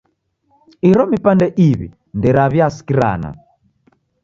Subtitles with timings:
[0.89, 3.29] Iro mipande iw'i nderaw'iasikirana.